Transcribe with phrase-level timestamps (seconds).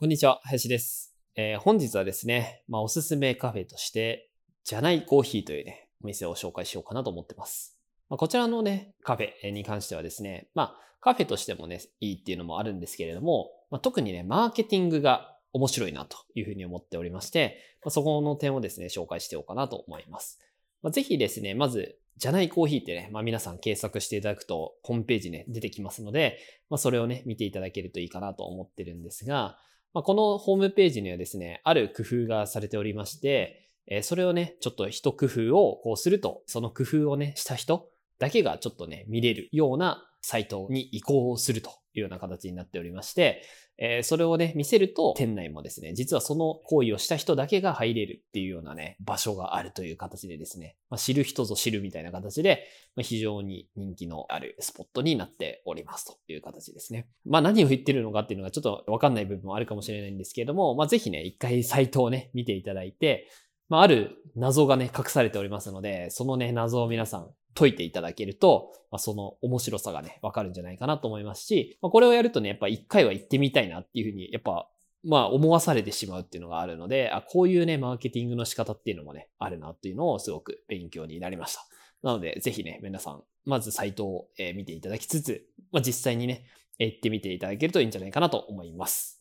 [0.00, 4.30] こんにちは林です、えー本日はですね、まあ、おすすめカフェとして
[4.62, 7.76] じゃないコーヒーというねお店を紹介しようかなと思ってます
[8.08, 20.38] まあ、こちらのね、カフェに関してはですね、まあ、カフェとしてもね、いいっていうのもあるんですけれども、まあ、特にね、マーケティングが面白いなというふうに思っておりまして、まあ、そこの点をですね、紹介しておうかなと思います。
[20.80, 26.38] まあ、ぜひですね、まず、じゃないコーヒーってね、まあ、皆さん検索していただくと、ホームページね、出てきますので、
[26.70, 29.58] まあ、それをね、見ていただけるといいかなと思ってるんですが、
[29.94, 43.42] まあ、このホームページにはですね、ある工夫がされておりまして、えそれをね、ちょっと一工夫をこうすると、その工夫をね、した人だけがちょっとね、見れるようなサイトに移行するというような形になっておりまして、
[43.80, 52.66] えーそれをね、見せると、店内もですね、実はその行為をした人だけが入れるっていうようなね、場所があるという形でですね、まあ、知る人ぞ知るみたいな形で、
[52.96, 57.08] まあ、非常に人気のあるスポットになっておりますという形ですね。
[57.24, 63.28] まあ何を言ってるのかっていうのがちょっとわかんない部分もあるかもしれないんですけれども、まあぜひね、一回サイトをね、見ていただいて、
[63.68, 74.68] まあある謎がね、隠されておりますので、そのね、謎を皆さん解いていただけると、まあ、その面白さがね、わかるんじゃないかなと思いますし、まあ、これをやるとね、やっぱ一回は行ってみたいなっていうふうに、やっぱ、
[75.04, 81.64] まあ思わされてしまうっていうのがあるので、あ、こういうね、マーケティングの仕方っていうのもね、あるなっていうのをすごく勉強になりました。
[82.02, 86.46] なので、ぜひね、皆さん、まずサイトを、え見ていただきつつ、まあ、実際にね、
[86.78, 89.20] 行ってみていただけるといいんじゃないかなと思います。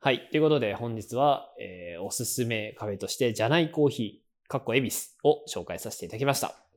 [0.00, 0.28] はい。
[0.30, 6.67] ということで、本日は、えーおすすめカフェとして、じゃないコーヒー、かっこエビスを紹介させていただきました。